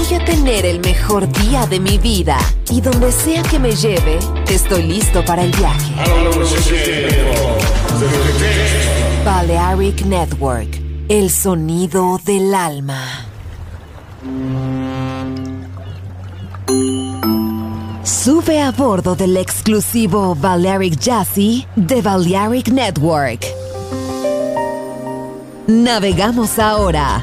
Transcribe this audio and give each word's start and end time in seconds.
Voy 0.00 0.18
a 0.18 0.24
tener 0.24 0.64
el 0.64 0.80
mejor 0.80 1.30
día 1.30 1.66
de 1.66 1.78
mi 1.78 1.98
vida 1.98 2.38
y 2.70 2.80
donde 2.80 3.12
sea 3.12 3.42
que 3.42 3.58
me 3.58 3.72
lleve, 3.72 4.18
estoy 4.48 4.84
listo 4.84 5.22
para 5.26 5.44
el 5.44 5.52
viaje. 5.52 5.94
Balearic 9.22 10.06
Network, 10.06 10.68
el 11.10 11.30
sonido 11.30 12.18
del 12.24 12.54
alma. 12.54 13.28
Sube 18.02 18.62
a 18.62 18.70
bordo 18.70 19.14
del 19.14 19.36
exclusivo 19.36 20.34
Balearic 20.34 20.98
Jazzy 20.98 21.66
de 21.76 22.00
Balearic 22.00 22.68
Network. 22.68 23.44
Navegamos 25.66 26.58
ahora 26.58 27.22